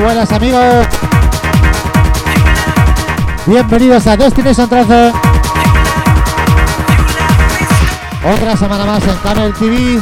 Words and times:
buenas 0.00 0.32
amigos. 0.32 0.86
Bienvenidos 3.46 4.06
a 4.06 4.16
Destination 4.16 4.68
13. 4.68 5.12
Otra 8.34 8.56
semana 8.56 8.84
más 8.84 9.02
en 9.06 9.16
Camel 9.16 9.52
TV. 9.54 10.00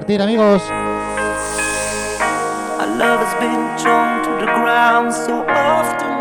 compartir, 0.00 0.20
amigos. 0.20 0.62
Has 3.00 3.34
been 3.40 3.76
to 4.24 4.44
the 4.44 4.52
ground 4.52 5.12
so 5.12 5.44
often. 5.48 6.19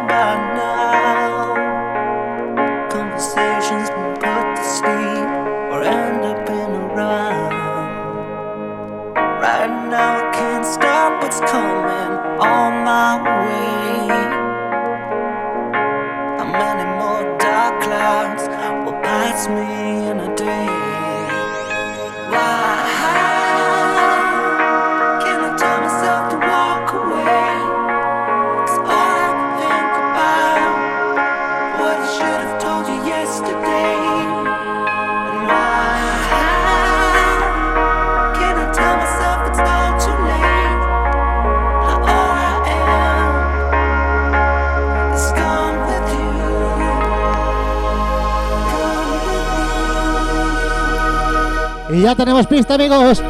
tenemos 52.29 52.45
pista, 52.45 52.75
amigos. 52.75 53.23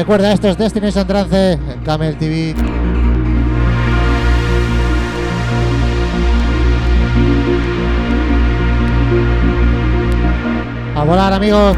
Recuerda, 0.00 0.32
esto 0.32 0.48
es 0.48 0.56
Destination 0.56 1.06
Trance 1.06 1.52
en 1.52 1.80
Camel 1.84 2.16
TV. 2.16 2.54
A 10.96 11.04
volar, 11.04 11.34
amigos. 11.34 11.76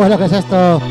Pero 0.00 0.08
qué 0.08 0.16
bueno 0.16 0.30
que 0.30 0.36
es 0.36 0.44
esto. 0.44 0.89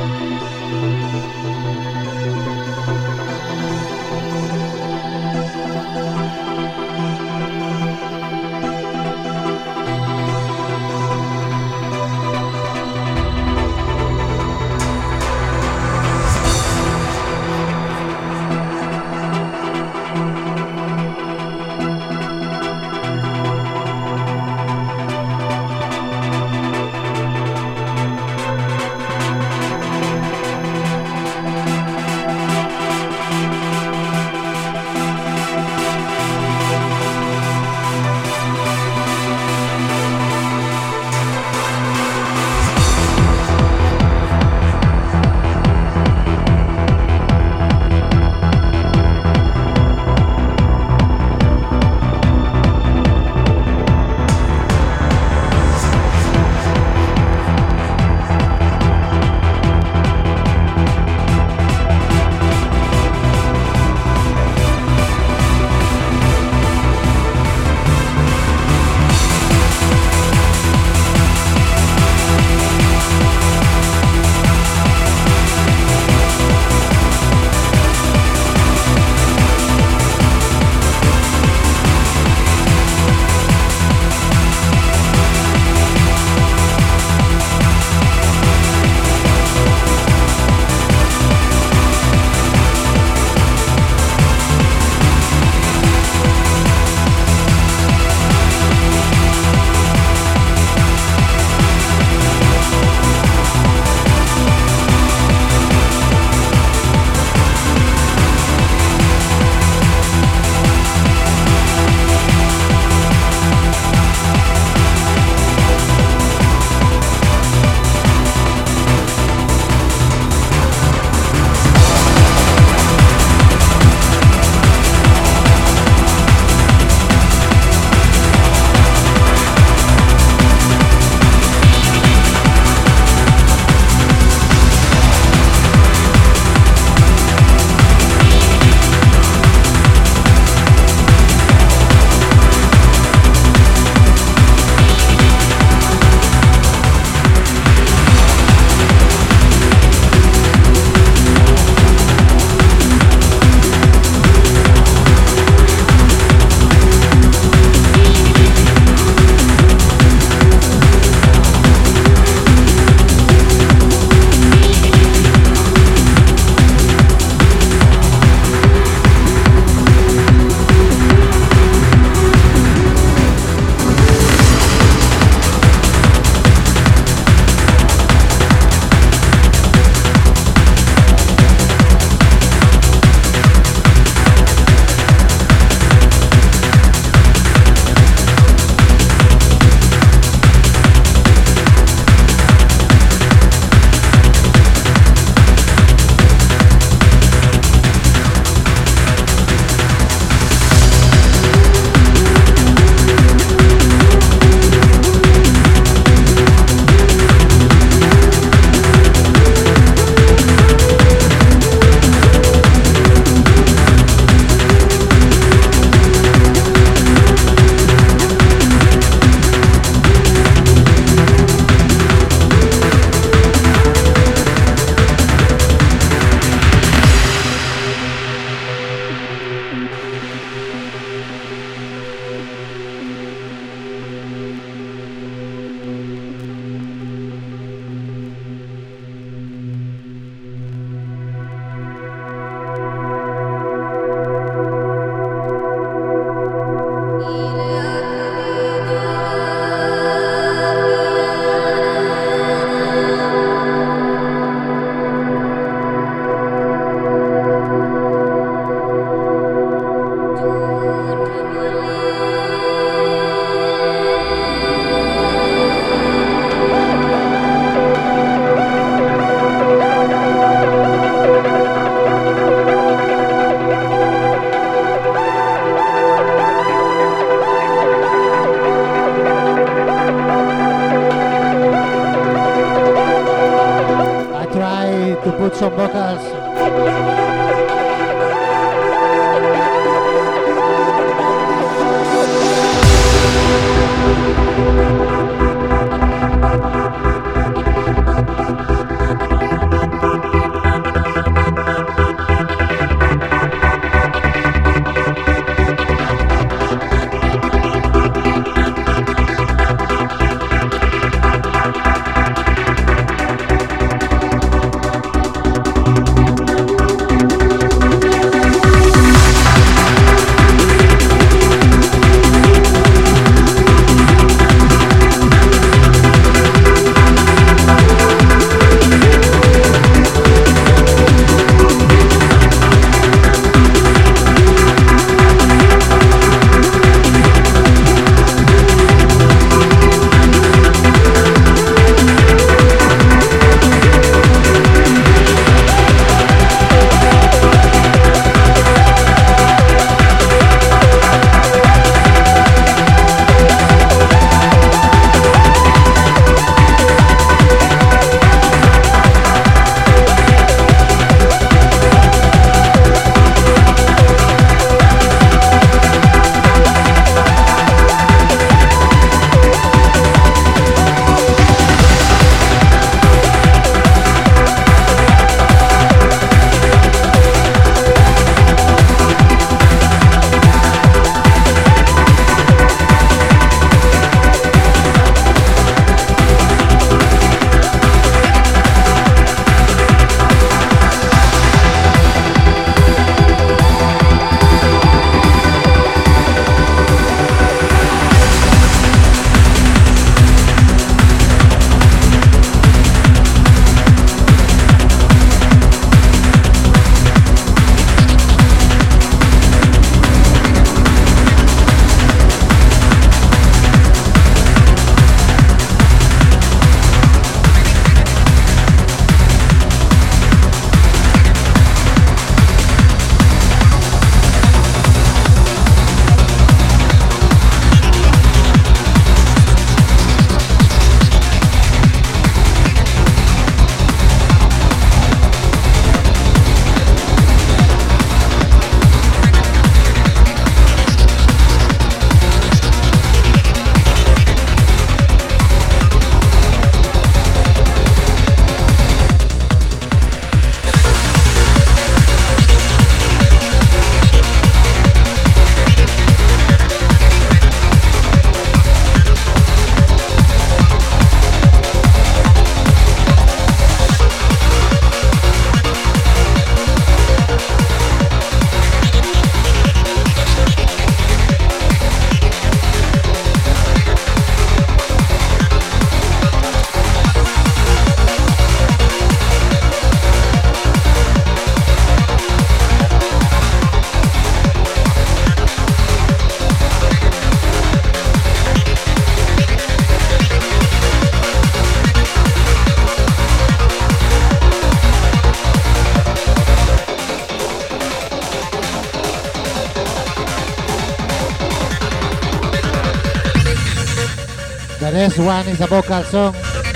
One 505.26 505.48
is 505.48 505.60
a 505.62 505.68
vocal 505.68 506.04
song. 506.04 506.69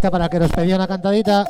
para 0.00 0.28
que 0.28 0.38
nos 0.38 0.50
pedía 0.52 0.76
una 0.76 0.86
cantadita. 0.86 1.44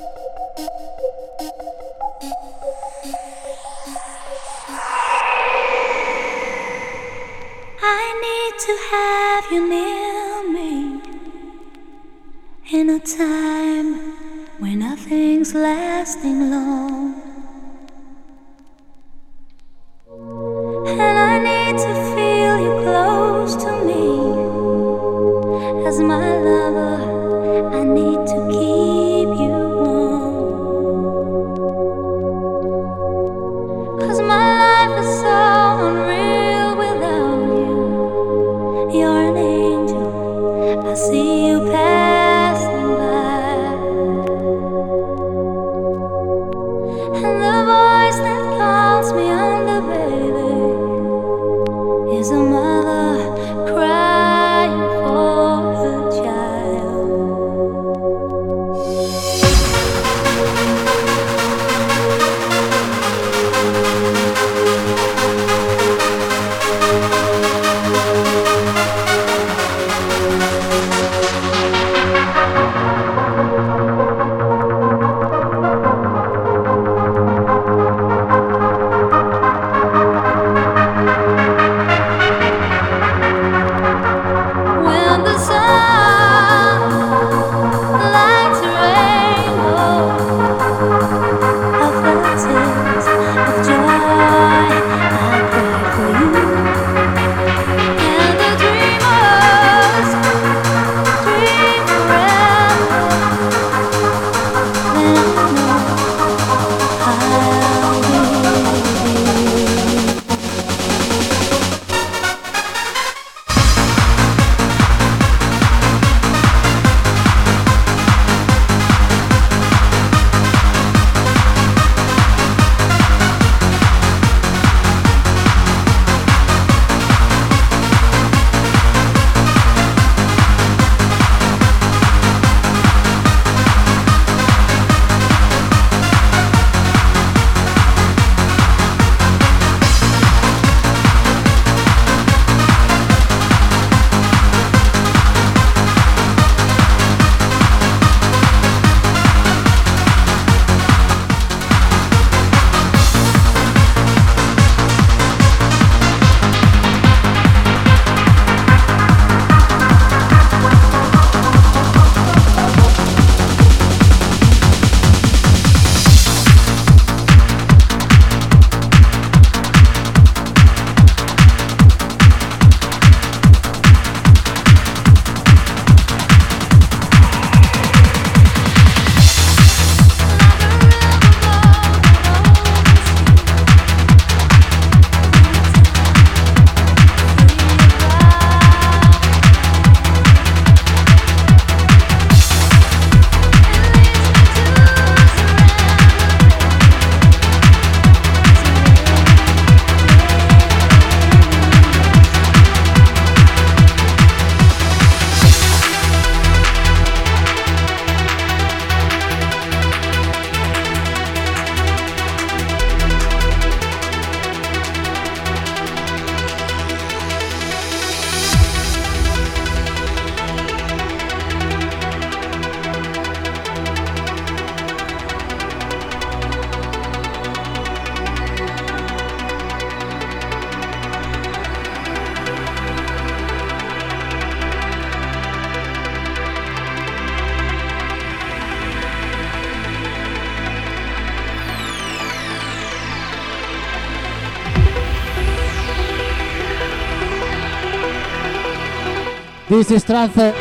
This 249.88 250.02
is 250.02 250.04
Trance. 250.04 250.52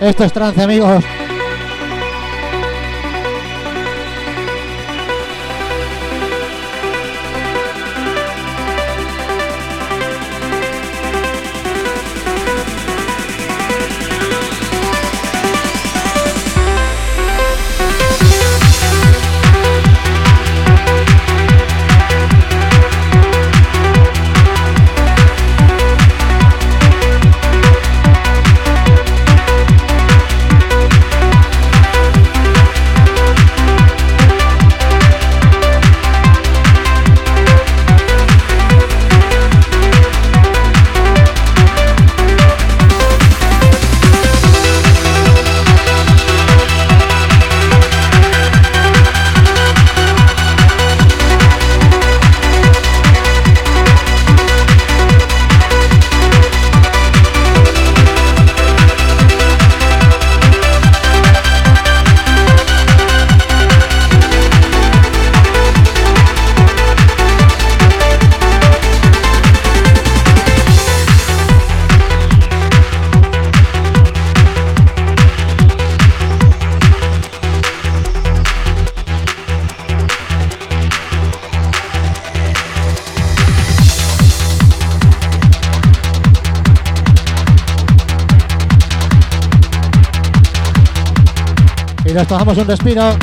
Esto 0.00 0.24
es 0.24 0.32
trance, 0.32 0.62
amigos. 0.62 1.04
Nos 92.20 92.28
tomamos 92.28 92.58
un 92.58 92.68
respiro. 92.68 93.16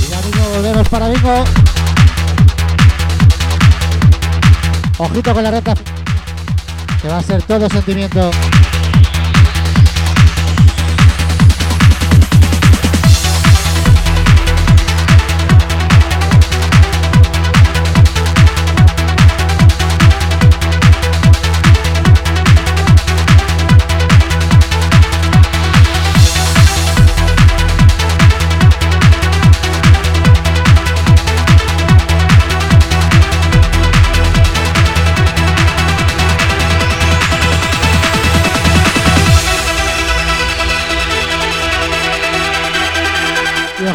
Y 0.00 0.10
ya 0.10 0.20
mismo 0.20 0.48
volvemos 0.52 0.88
para 0.88 1.08
bingo. 1.08 1.44
Ojito 4.98 5.32
con 5.32 5.44
la 5.44 5.52
reta. 5.52 5.74
Que 7.00 7.08
va 7.08 7.18
a 7.18 7.22
ser 7.22 7.40
todo 7.42 7.68
sentimiento. 7.68 8.32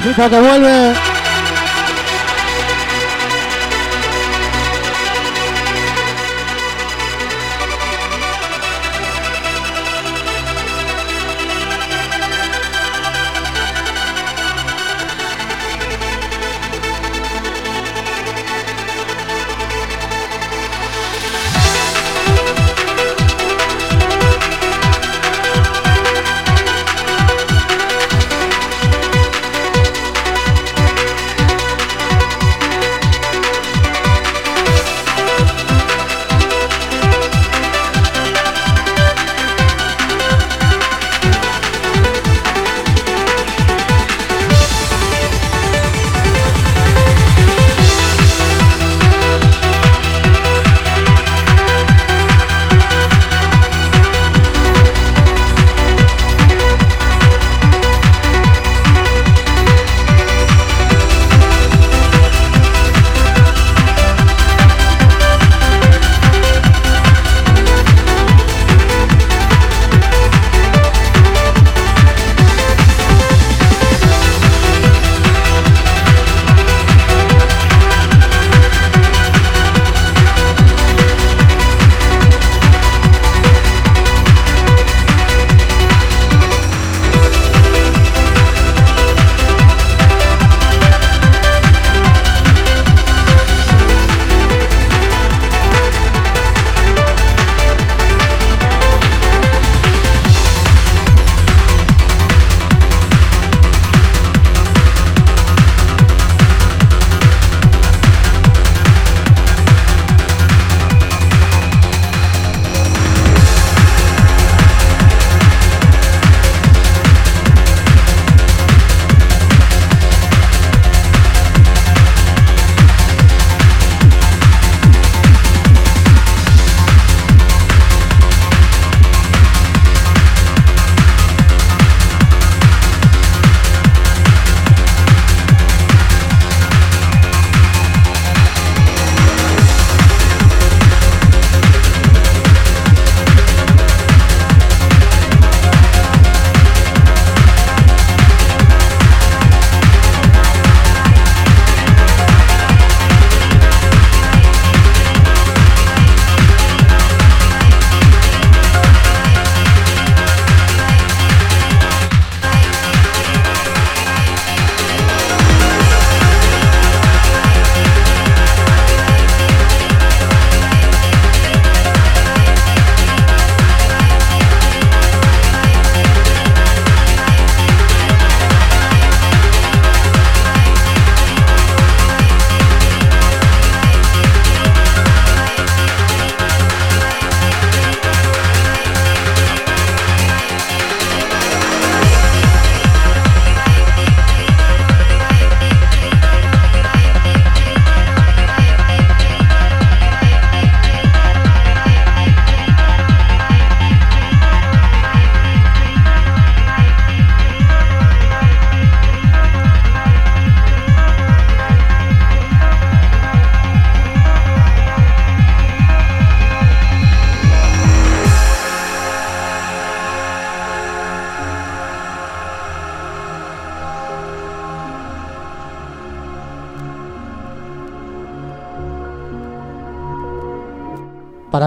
Ojito 0.08 0.30
que 0.30 0.40
vuelve. 0.40 1.17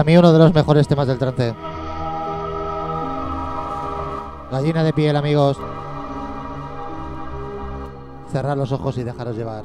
Para 0.01 0.09
mí 0.09 0.17
uno 0.17 0.33
de 0.33 0.39
los 0.39 0.51
mejores 0.51 0.87
temas 0.87 1.05
del 1.07 1.19
trance. 1.19 1.53
Gallina 4.51 4.83
de 4.83 4.93
piel, 4.93 5.15
amigos. 5.15 5.59
Cerrar 8.31 8.57
los 8.57 8.71
ojos 8.71 8.97
y 8.97 9.03
dejaros 9.03 9.37
llevar. 9.37 9.63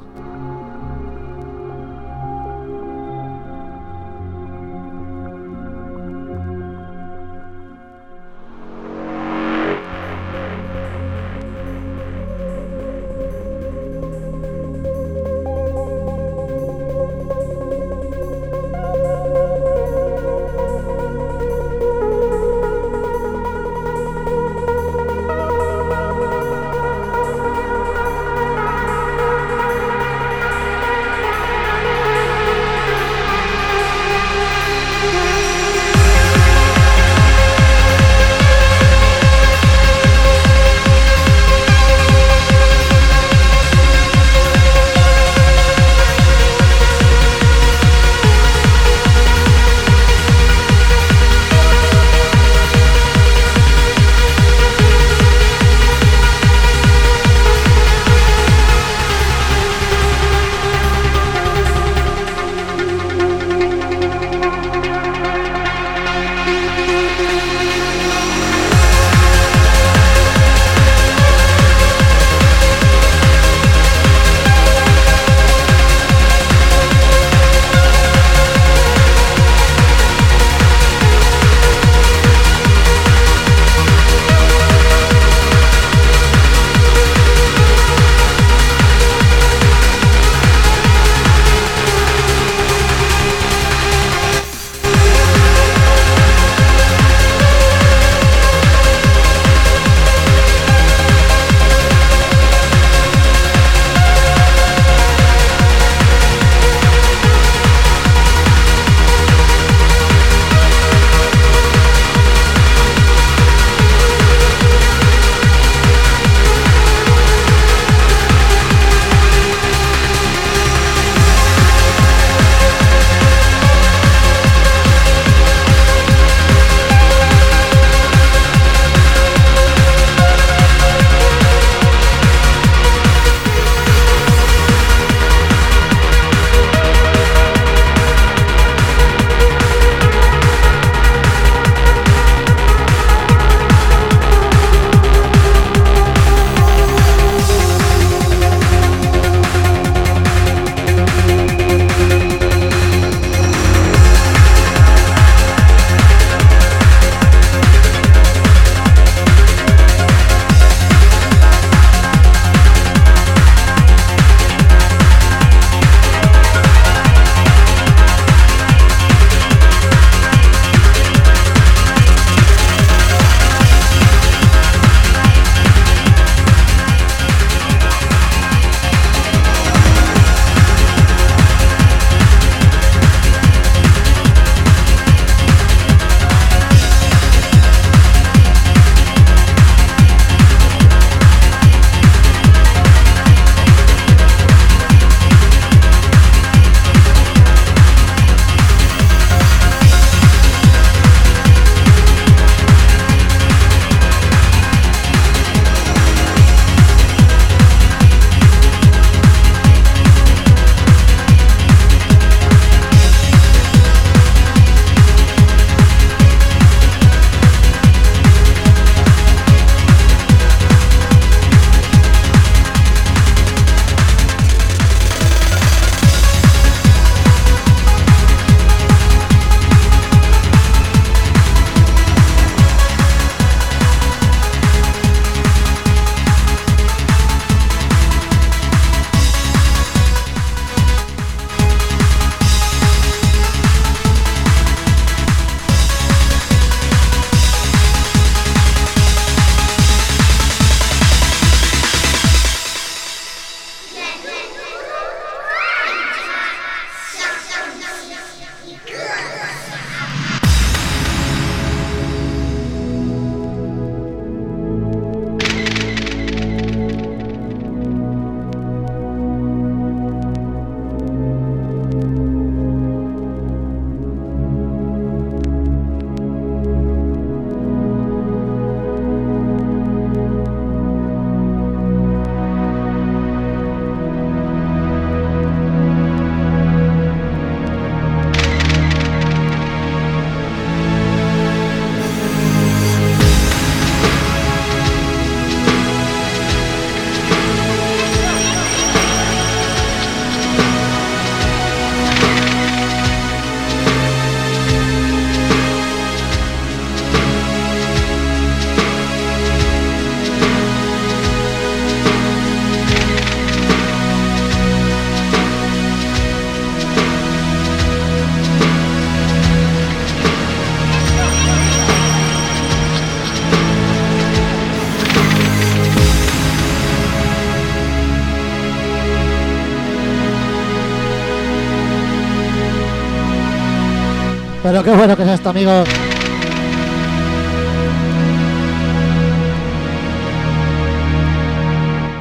Pero 334.69 334.83
qué 334.83 334.91
bueno 334.91 335.15
que 335.15 335.23
es 335.23 335.29
esto, 335.29 335.49
amigo. 335.51 335.71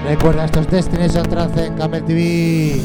Recuerda 0.05 0.45
estos 0.45 0.71
Destination 0.71 1.29
Trance 1.29 1.67
en 1.67 1.75
Camel 1.75 2.05
TV. 2.05 2.81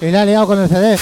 Y 0.00 0.10
la 0.10 0.22
ha 0.22 0.24
liado 0.24 0.46
con 0.46 0.58
el 0.58 0.68
CD. 0.68 0.96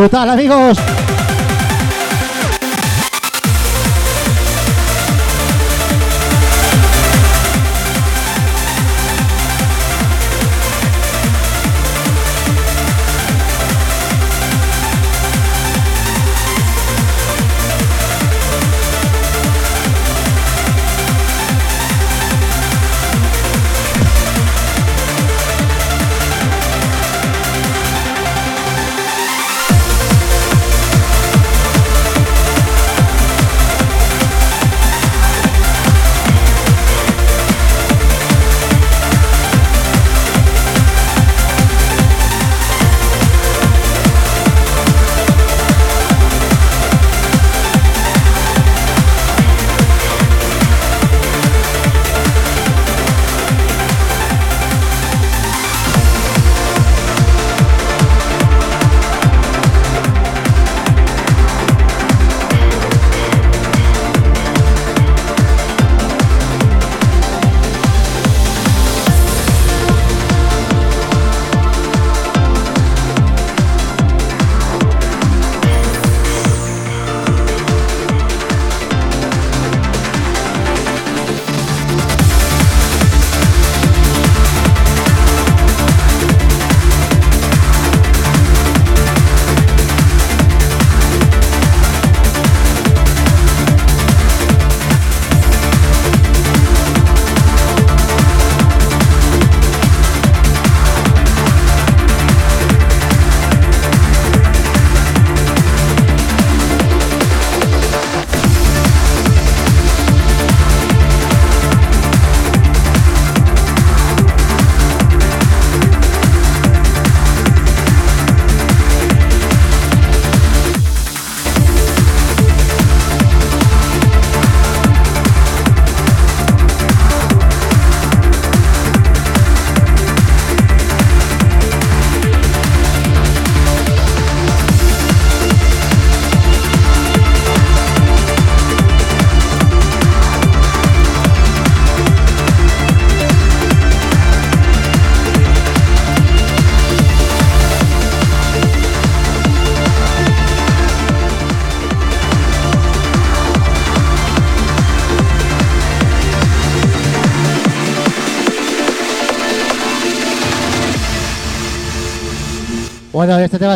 Brutal, 0.00 0.30
amigos. 0.30 0.99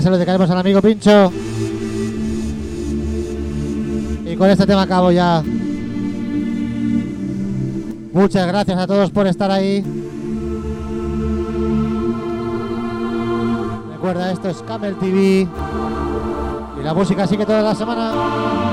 Se 0.02 0.10
lo 0.10 0.16
dedicaremos 0.16 0.50
al 0.50 0.58
amigo 0.58 0.82
Pincho. 0.82 1.32
Y 4.26 4.36
con 4.36 4.50
este 4.50 4.66
tema 4.66 4.82
acabo 4.82 5.12
ya. 5.12 5.42
Muchas 8.12 8.46
gracias 8.46 8.78
a 8.78 8.86
todos 8.86 9.10
por 9.10 9.26
estar 9.26 9.50
ahí. 9.50 9.84
Recuerda, 13.92 14.32
esto 14.32 14.48
es 14.48 14.62
Camel 14.62 14.96
TV. 14.96 15.48
Y 16.80 16.82
la 16.82 16.92
música 16.92 17.26
sigue 17.26 17.46
toda 17.46 17.62
la 17.62 17.74
semana. 17.74 18.63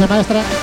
Noches, 0.00 0.08
maestra. 0.08 0.59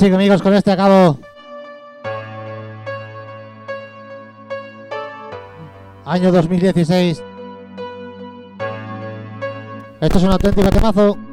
Y 0.00 0.04
ahora 0.04 0.10
sí, 0.10 0.14
amigos, 0.14 0.42
con 0.42 0.54
este 0.54 0.70
acabo. 0.70 1.18
Año 6.04 6.30
2016. 6.30 7.22
Esto 10.00 10.18
es 10.18 10.24
un 10.24 10.30
auténtico 10.30 10.70
temazo. 10.70 11.27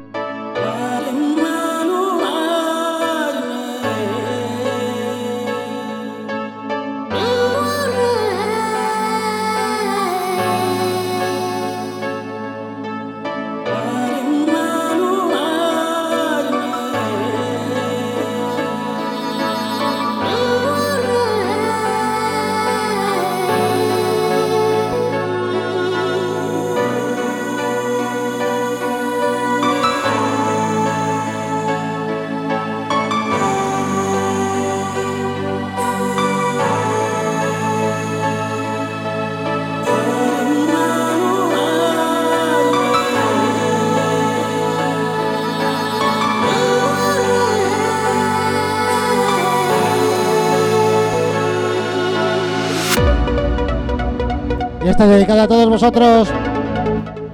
Y 54.96 54.98
esta 54.98 55.04
es 55.04 55.10
dedicada 55.10 55.42
a 55.42 55.48
todos 55.48 55.68
vosotros. 55.68 56.28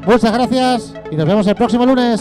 Muchas 0.04 0.32
gracias 0.32 0.94
y 1.12 1.14
nos 1.14 1.26
vemos 1.28 1.46
el 1.46 1.54
próximo 1.54 1.86
lunes. 1.86 2.20